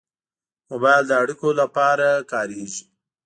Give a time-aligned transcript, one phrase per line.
[0.69, 2.83] موبایل د اړیکو لپاره کارېږي.